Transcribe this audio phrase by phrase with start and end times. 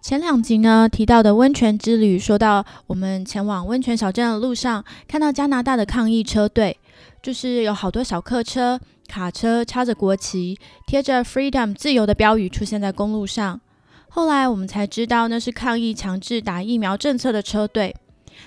[0.00, 6.78] 前两集呢提到的温泉之旅，说到我们前往温泉小镇的路上，看到加拿大的抗议车队，
[7.22, 13.60] 就是有好多小客车、卡车，插着国旗，贴着 “Freedom” 自由的标语出现在公路上。
[14.08, 17.94] 后来我们才知道，那是抗议强制打疫苗政策的车队。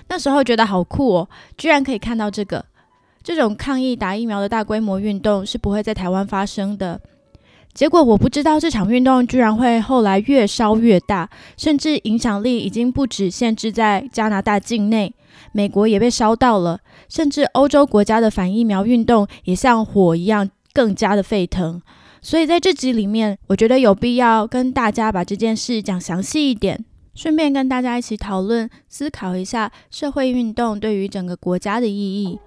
[0.08, 2.64] 那时候觉得好酷哦，居然可以看到这个
[3.22, 7.00] 这种抗议打疫苗的大规模运动，是不会在台湾发生的。
[7.74, 15.12] 结果我不知道这场运动居然会后来越烧越大，甚至影响力已经不止限制在加拿大境内，
[15.50, 21.82] 美国也被烧到了，甚至欧洲国家的反疫苗运动也像火一样更加的沸腾。
[22.22, 32.38] 所以在这集里面，我觉得有必要跟大家把这件事讲详细一点，顺便跟大家一起讨论、思考一下社会运动对于整个国家的意义。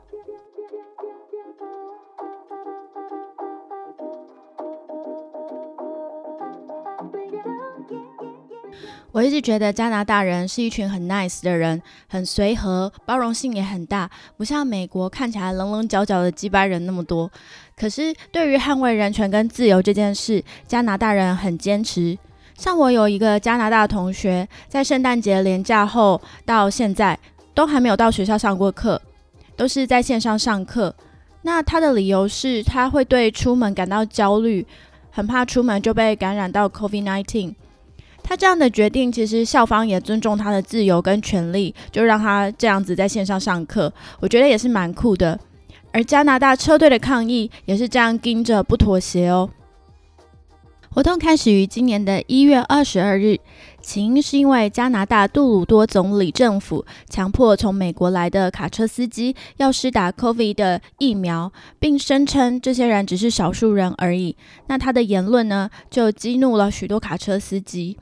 [9.17, 17.31] 我一直觉得加拿大人是一群很 nice 的人，很随和，包容性也很大，不像美国看起来棱棱角角的鸡巴人那么多。
[17.75, 22.15] 可是对于捍卫人权跟自由这件事，加拿大人很坚持。
[22.59, 27.17] 像我有一个加拿大同学，在圣诞节连假后到现在
[27.55, 29.01] 都还没有到学校上过课，
[29.55, 30.93] 都是在线上上课。
[31.41, 34.63] 那他的理由是他会对出门感到焦虑，
[35.09, 37.55] 很怕出门就被感染到 COVID-19。
[38.27, 43.91] 他这样的决定，其实校方也尊重他的自由跟权利，就让他这样子在线上上课。
[44.19, 45.39] 我觉得也是蛮酷的。
[45.93, 49.49] 而加拿大车队的抗议也是这样盯着不妥协哦。
[50.89, 53.37] 活动开始于今年的一月二十二日，
[53.79, 64.35] 起因是因为加拿大杜鲁多总理政府强迫从美国来的卡车司机要施打 COVID 的疫苗，并声称这些人只是少数人而已。
[64.67, 67.97] 那他的言论呢，就激怒了许多卡车司机。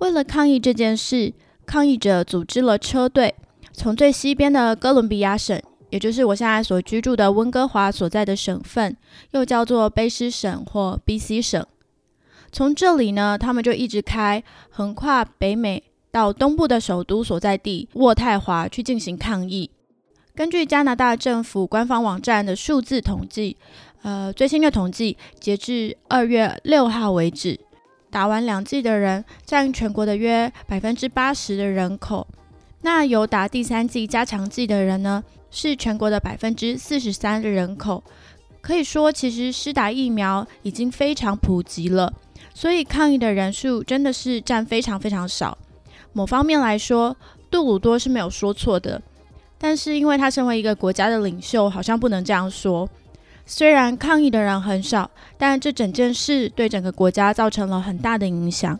[0.00, 1.32] 为了抗议这件事，
[1.64, 3.34] 抗议者组织了车队，
[3.72, 5.60] 从最西边的哥伦比亚省，
[5.90, 8.96] 也就是我现在所居住的温哥华所在的省份，
[9.30, 11.64] 又叫做卑诗省或 B.C 省。
[12.50, 19.70] 从这里呢，他们就一直开，横跨北美到东部的首都所在地渥太华去进行抗议。
[20.34, 23.56] 根据加拿大政府官方网站的数字统计，
[24.02, 27.58] 呃，最新的统计，截至二月六号为止。
[28.14, 32.24] 打完两剂的人占全国的约百分之八十的人口，
[32.82, 38.04] 那有打第三剂加强剂的人呢，是全国的百分之四十三的人口。
[38.60, 42.12] 可以说，其实施打疫苗已经非常普及了，
[42.54, 45.58] 所以抗议的人数真的是占非常非常少。
[46.12, 47.16] 某方面来说，
[47.50, 49.02] 杜鲁多是没有说错的，
[49.58, 52.88] 但是因为他身为一个国家的领袖，好像不能这样说。
[53.46, 58.78] 虽然抗议的人很少，但这整件事对整个国家造成了很大的影响。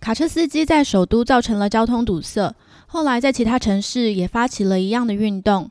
[0.00, 2.54] 卡车司机在首都造成了交通堵塞，
[2.86, 5.70] 后来在其他城市也发起了一样的运动。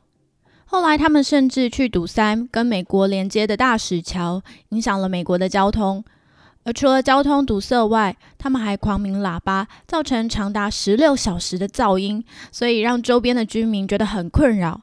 [0.64, 6.04] 后来他们甚至去堵塞跟美国连接的大石桥，影响了美国的交通。
[6.64, 14.80] 而除了交通堵塞外，他们还狂鸣喇叭，造成长达十六小时的噪音，所以让周边的居民觉得很困扰。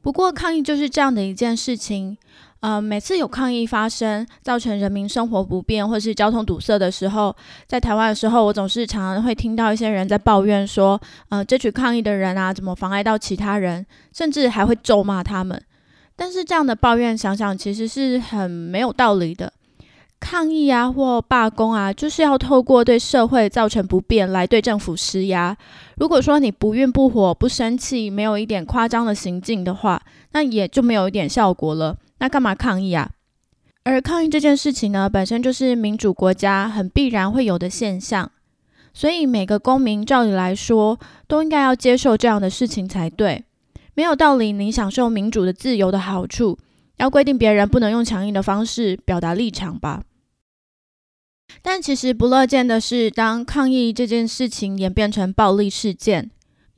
[0.00, 2.16] 不过，抗议就是这样的一件事情。
[2.60, 7.34] 呃，每次有抗议发生，造成人民生活不便或是交通堵塞的时候，
[7.66, 11.00] 在台湾的时候，我总是常常会听到一些人在抱怨说
[11.30, 15.60] ：“呃，这群抗议的人啊，怎么妨碍到其他人？”甚至还会咒骂他们。
[16.16, 19.52] 但是这样的抱怨，想想其实是很没有道理的。
[20.20, 25.56] 抗议啊，或罢工啊，就是要透过对社会造成不便来对政府施压。
[25.96, 31.96] 如果说你不愠不火、不生气，没有一点夸张的行径的话，那也就没有一点效果了。
[32.18, 33.10] 那干嘛抗议啊？
[33.84, 38.30] 而抗议这件事情呢，本身就是民主国家很必然会有的现象，
[38.92, 43.44] 所以每个公民照理来说都应该要接受这样的事情才对。
[43.94, 46.58] 没有道理，你享受民主的自由的好处，
[46.98, 50.02] 要规定别人不能用强硬的方式表达立场吧？
[51.62, 56.30] 但其实不乐见的是，当抗议这件事情演变成暴力事件，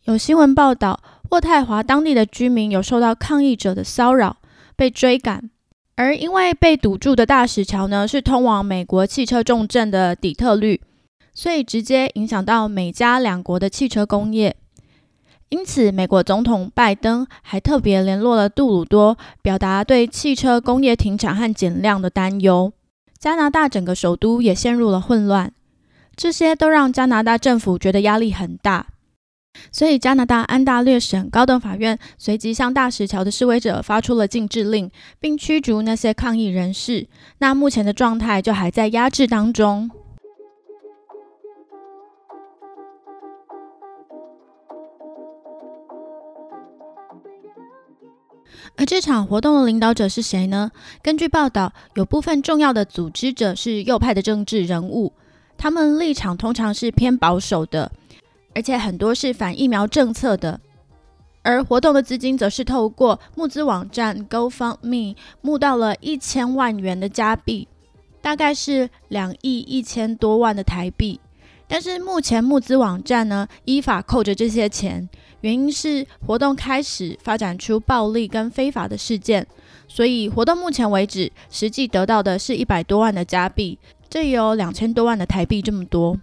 [0.04, 1.00] 有新闻报道，
[1.30, 4.38] 渥太华当地的居民有受到抗议者的骚扰，
[4.76, 5.50] 被追赶，
[5.96, 10.80] 而因为被堵住的大石桥呢，是通往美国汽车重镇的底特律，
[11.34, 14.56] 所以直接影响到美加两国的汽车工业。
[15.50, 22.72] 因此，美国总统拜登还特别联络了杜鲁多，表达对汽车工业停产和减量的担忧。
[23.20, 25.52] 加拿大整个首都也陷入了混乱，
[26.16, 28.86] 这些都让加拿大政府觉得压力很大。
[29.70, 37.08] 所以，加拿大安大略省高等法院随即向大石桥的示威者发出了禁制令，并驱逐那些抗议人士。
[37.40, 39.90] 那目前的状态就还在压制当中。
[48.76, 50.70] 而这场活动的领导者是谁呢？
[51.02, 55.12] 根据报道，有部分重要的组织者是右派的政治人物，
[55.58, 57.92] 他们立场通常是偏保守的，
[58.54, 60.60] 而且很多是反疫苗政策的。
[61.42, 67.68] 而活动的资金则是透过募资网站 GoFundMe 募到了一千万元的加币，
[68.22, 71.20] 大概是两亿一千多万的台币。
[71.66, 75.08] 但是目前募资网站呢，依法扣着这些钱。
[75.40, 79.46] 原因是活动开始发展出暴力跟非法的事件，
[79.88, 83.78] 所以活动目前为止实际得到的是一百多万的加币，
[84.08, 86.18] 这也有两千多万的台币这么多。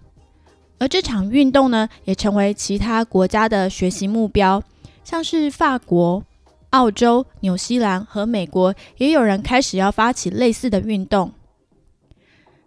[0.79, 4.61] 而这场运动呢，也成为其他国家的学习目标，
[5.03, 6.23] 像是法国、
[6.69, 11.31] 澳洲、纽西兰和美国，也有人开始要发起类似的运动。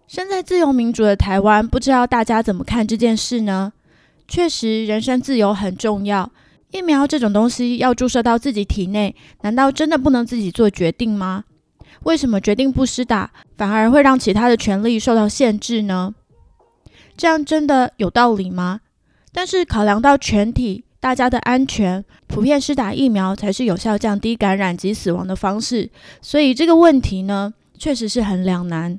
[0.08, 3.73] 身在自由民主的台湾，不知道大家怎么看这件事呢？
[4.26, 6.32] 确实，人身自由很重要。
[6.70, 11.44] 疫苗这种东西要注射到自己体内，难道真的不能自己做决定吗？
[12.05, 16.14] 为什么决定不施打，反而会让其他的权利受到限制呢？
[17.17, 18.81] 这样真的有道理吗？
[19.32, 25.90] 但是考量到全体大家的安全，普遍施打疫苗才是有效降低感染及死亡的方式。
[26.22, 28.99] 所以这个问题呢，确实是很两难。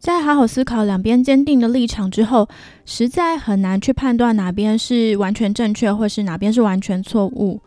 [0.00, 2.48] 在好好思考两边坚定的立场之后，
[2.86, 7.60] 实在很难去判断哪边是完全正确，或是哪边是完全错误。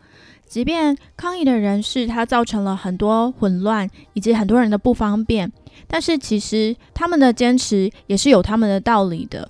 [0.44, 5.50] 即便抗议的人士他造成了很多混乱以及很多人的不方便，
[5.86, 9.48] 但是其实他们的坚持也是有他们的道理的。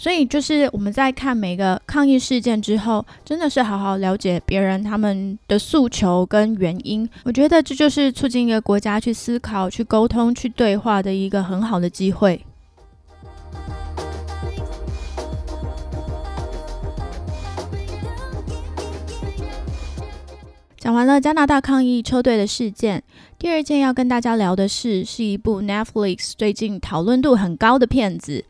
[0.00, 7.06] 所以，就是我们在看每个抗议事件之后，真的是好好了解别人他们的诉求跟原因。
[7.24, 12.44] 我觉得这就是促进一个国家去思考、去沟通、去对话的一个很好的机会。
[20.78, 23.02] 讲完了加拿大抗议车队的事件，
[23.36, 28.44] 第二件要跟大家聊的是，是一部 Netflix 最近讨论度很高的片子。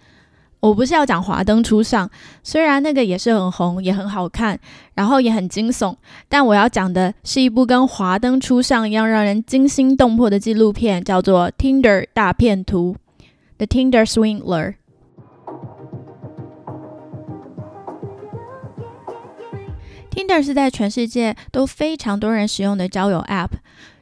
[0.60, 2.06] 我不是要讲《华灯初上》，
[2.42, 4.58] 虽然那个也是很红，也很好看，
[4.94, 5.94] 然后也很惊悚，
[6.28, 12.96] 但我要讲的是一部跟《华灯初上》一样让人惊心动魄的纪录片，叫做《Tinder 大片图》
[13.58, 14.74] （The Tinder Swindler）。
[20.10, 23.50] Tinder 是在全世界都非常多人使用的交友 App。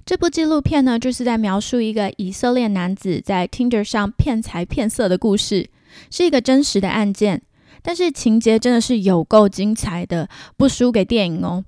[0.06, 5.69] 这部纪录片呢，就是在描述一个以色列男子在 Tinder 上骗财骗色的故事。
[6.10, 7.43] 是一个真实的案件，
[7.82, 11.64] 但是情节真的是有够精彩的，不输给电影哦。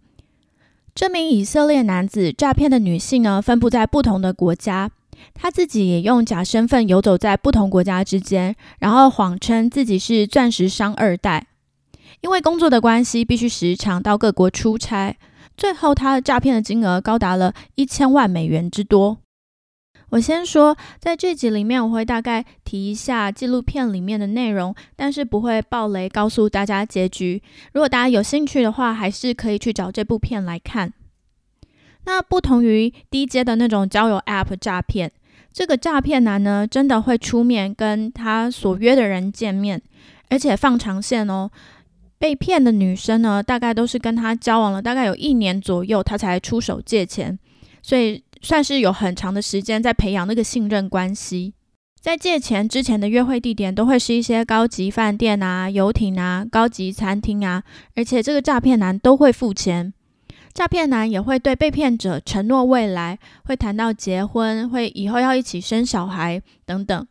[0.94, 4.90] 这名以色列男子诈骗的女性呢，分布在不同的国家，
[5.32, 11.46] 他自己也用假身份游走在不同国家之间，然后谎称自己是钻石商二代，
[12.20, 15.16] 因为工作的关系，必须时常到各国出差，
[15.56, 19.18] 最后他诈骗的金额高达了一千万美元之多。
[20.10, 27.42] 我先说，在这集里面，我会大概提一下纪录片里面的内容，但是不会爆雷，告诉大家结局。
[27.72, 30.94] 如果大家有兴趣的话，还是可以去找这部片来看。
[32.06, 35.12] 那不同于低阶的那种交友 App 诈骗，
[35.52, 39.82] 这个诈骗男呢，真的会出面跟他所约的人见面，
[40.30, 41.50] 而且放长线哦。
[42.18, 47.38] 被骗的女生呢，大概都是跟他交往了大概有一年左右，他才出手借钱，
[47.82, 48.24] 所以。
[48.40, 51.54] 算是有很长的时间在培养那个信任关系，
[52.00, 57.62] 在借钱之前的约会地点都会是一些高级饭店啊、游艇啊、高级餐厅啊，
[57.96, 59.92] 而且这个诈骗男都会付钱，
[60.54, 67.06] 诈骗男也会对被骗者承诺未来，会谈到结婚，会以后要一起生小孩等等，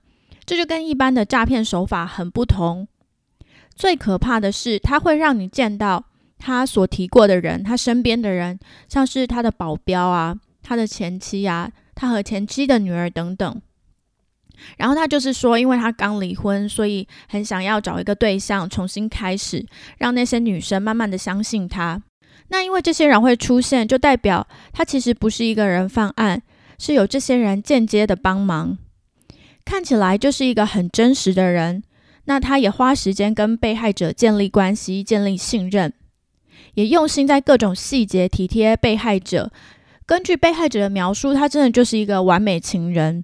[0.46, 2.88] 这就跟一般的诈骗手法很不同。
[3.76, 6.06] 最可怕的是，他会让你见到
[6.40, 8.58] 他所提过的人，他身边的人，
[8.90, 10.38] 像是他的保镖啊。
[10.68, 13.62] 他的前妻呀，他和前妻的女儿等等，
[14.76, 19.66] 然后他就是说，因为他刚离婚，所以很想要找一个对象重新开始，
[19.98, 22.04] 让那些女生慢慢的相信他。
[22.50, 26.44] 那因为这些人会出现，就代表他其实不是一个人犯案，
[26.78, 28.78] 是有这些人间接的帮忙，
[29.64, 31.82] 看起来就是一个很真实的人。
[32.26, 35.94] 那他也花时间跟被害者建立关系、建立信任，
[36.74, 39.50] 也用心在各种细节体贴被害者。
[40.08, 43.24] 根据被害者的描述，他真的就是一个完美情人。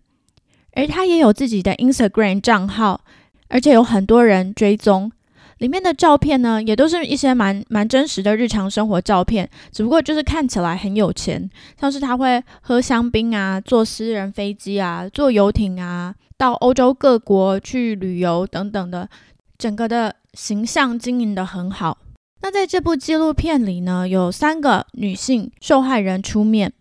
[0.73, 3.01] 而他也有自己的 Instagram 账号，
[3.47, 5.11] 而且有很多人追踪。
[5.59, 11.49] 里面的照片呢，也都是一些蛮蛮真实的日常生活照片，只不过就是看起来很有钱，
[11.79, 19.07] 像是他会喝香槟啊，坐私人飞机啊，坐游艇啊，到欧洲各国去旅游等等的，
[19.57, 21.97] 整个的形象经营的很好。
[22.43, 26.73] 那在这部纪录片里呢，有三个女性受害人出面，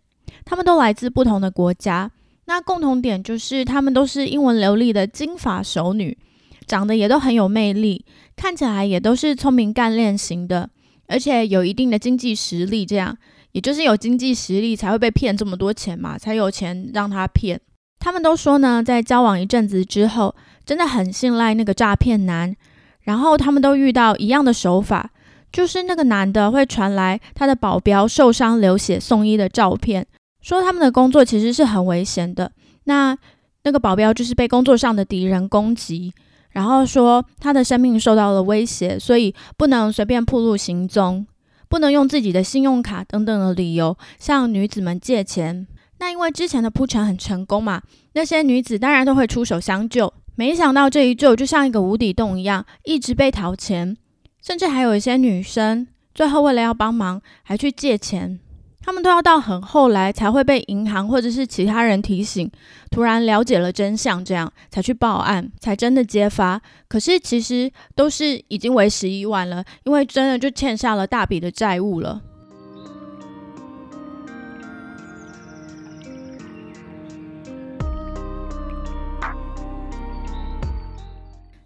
[0.44, 2.10] 她们都来自不同的国家，
[2.46, 6.18] 那共同点就是她们都是英文流利的金发熟女。
[6.66, 8.04] 长得也都很有魅力，
[8.34, 10.68] 看起来也都是聪明干练型的，
[11.06, 12.84] 而且有一定的经济实力。
[12.84, 13.16] 这样，
[13.52, 17.60] 也就是有经济实力才会被骗这么多钱嘛，才有钱让他骗。
[18.00, 22.56] 他们都说呢，在交往一阵子之后，真的很信赖那个诈骗男。
[23.02, 25.10] 然后他们都遇到一样的手法，
[25.52, 30.06] 就是那个男的会传来他的保镖受伤流血送医的照片，
[30.40, 32.50] 说他们的工作其实是很危险的。
[32.84, 33.16] 那
[33.64, 36.12] 那个保镖就是被工作上的敌人攻击。
[36.50, 41.26] 然后说他的生命受到了威胁，所以不能随便暴露行踪，
[41.66, 45.66] 不能用自己的信用卡等等的理由向女子们借钱。
[45.98, 47.80] 那因为之前的铺陈很成功嘛，
[48.12, 50.12] 那些女子当然都会出手相救。
[50.34, 53.96] 没想到这一救就像一个无底洞一样，一直被掏钱，
[54.42, 58.38] 甚至还有一些女生最后为了要帮忙，还去借钱。
[58.84, 62.50] 他们都要到很后来才会被银行或者是其他人提醒，
[62.90, 66.60] 突然了解了真相，这样才去报案，才真的揭发。
[66.88, 72.20] 可是其实都是已经为时已晚了，因为真的就欠下了大笔的债务了。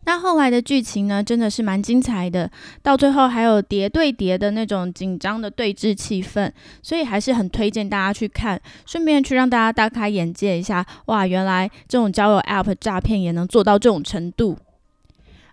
[0.07, 2.49] 那后来的剧情呢，真的是蛮精彩的，
[2.81, 6.49] 到最后还有叠对叠的那种紧张的对峙气氛，
[6.81, 14.57] 所以还是很推荐大家去看，顺便去让大家大开眼界一下，哇，原来这种交友 App 诈骗也能做到这种程度。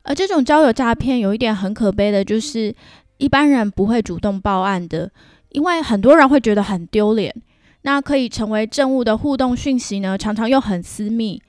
[0.03, 2.75] 而这种交友诈骗有一点很可悲的，就是
[3.17, 5.09] 一般人不会主动报案的，
[5.49, 7.33] 因为很多人会觉得很丢脸。
[7.81, 11.41] 那可以成为证物的互动讯息呢，常常又很私密。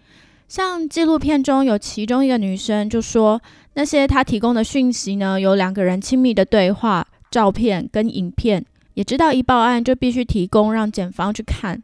[0.46, 3.40] 像纪录片中有其中一个女生就说，
[3.74, 11.82] 那些她提供的讯息呢，有两个人亲密的对话、照片跟影片，也知道一报案就必须提供让检方去看，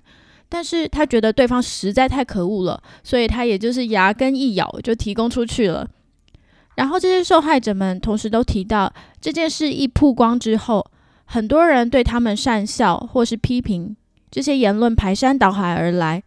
[0.49, 5.89] 但是她觉得对方实在太可恶了，所以她也就是牙根一咬就提供出去了。
[6.77, 10.87] 然后这些受害者们同时都提到，这件事一曝光之后，
[11.25, 13.97] 很多人对他们讪笑或是批评，
[14.31, 16.23] 这些言论排山倒海而来。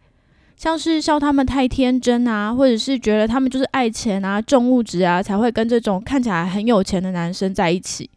[0.56, 8.08] 像是笑他们太天真啊，或者是觉得他们就是爱钱啊、重物质啊，才会跟这种看起来很有钱的男生在一起。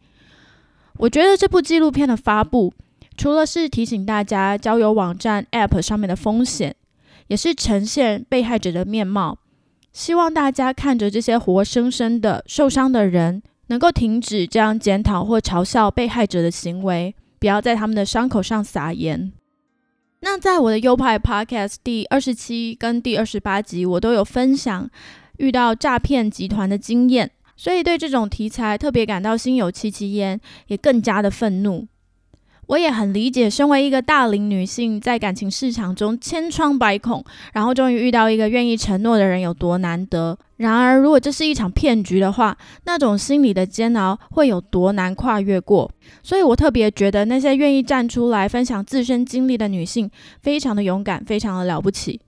[0.97, 2.73] 我觉得这部纪录片的发布，
[3.17, 6.75] 除了是提醒大家交友网站 App 上面的风险，
[7.27, 9.37] 也是呈现被害者的面貌。
[9.91, 19.33] 希望大家看着这些活生生的受伤的人，能够停止这样检讨或嘲笑被害者的行为，不要在他们的伤口上撒盐。
[20.21, 24.89] 那在我的优派 Podcast 第二十七跟第二十八集，我都有分享
[25.37, 31.87] 遇到诈骗集团的经验，所以对这种题材特别感到心有戚戚焉，也更加的愤怒。
[32.67, 40.37] 我也很理解，身为一个大龄女性，在感情市场中千疮百孔，然后终于遇到一个愿意承诺的人有多难得。
[40.57, 45.89] 然而，如果这是一场骗局的话，那种心理的煎熬会有多难跨越过？
[46.21, 52.19] 所以我特别觉得那些愿意站出来分享自身经历的女性，非常的勇敢，非常的了不起。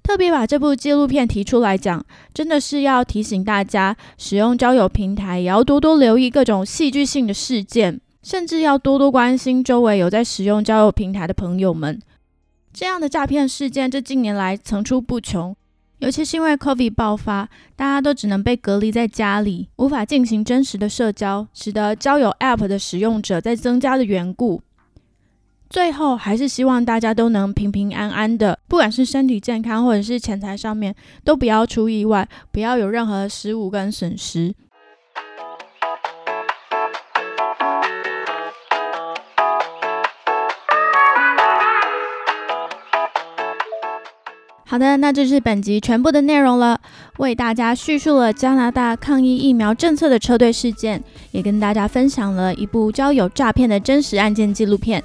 [0.00, 8.00] 特别把这部纪录片提出来讲，真的是要提醒大家，使用交友平台也要多多留意各种戏剧性的事件。
[8.22, 12.00] 甚至要多多关心周围有在使用交友平台的朋友们。
[12.72, 15.56] 这样的诈骗事件，这近年来层出不穷。
[15.98, 24.62] 尤其是因为 COVID 爆发，大家都只能被隔离在家里，无法进行真实的社交，使得交友 App 的使用者在增加的缘故。
[25.68, 30.94] 最后，还是希望大家都能平平安安的，不管是身体健康或者是钱财上面，
[31.24, 34.54] 都不要出意外，不要有任何失误跟损失。
[44.70, 46.78] 好的，那这是本集全部的内容了。
[47.16, 55.02] 为大家叙述了加拿大抗疫疫苗政策的车队事件，也跟大家分享了一部交友诈骗的真实案件纪录片。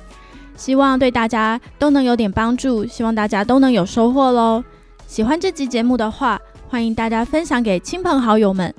[0.57, 4.61] 希望对大家都能有点帮助，希望大家都能有收获喽。
[5.07, 8.73] 喜欢这集节目的话，欢迎大家分享给亲朋好友们。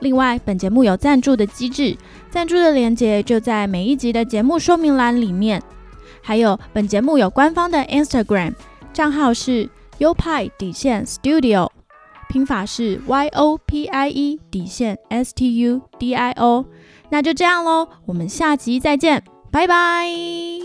[0.00, 1.96] 另外，本节目有赞助的机制，
[2.28, 5.62] 赞助的链接就在每一集的节目说明栏里面。
[6.20, 8.52] 还有，本节目有官方的 Instagram
[8.92, 11.70] 账号是 U 派底线 Studio，
[12.28, 16.66] 拼法是 Y O P I E 底线 S T U D I O。
[17.10, 20.63] 那就这样喽，我们下集再见，拜拜。